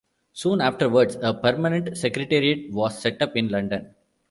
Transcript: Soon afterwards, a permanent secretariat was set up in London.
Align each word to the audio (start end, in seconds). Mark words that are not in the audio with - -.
Soon 0.33 0.61
afterwards, 0.61 1.15
a 1.21 1.31
permanent 1.31 1.95
secretariat 1.95 2.73
was 2.73 2.97
set 2.99 3.21
up 3.21 3.35
in 3.35 3.49
London. 3.49 3.93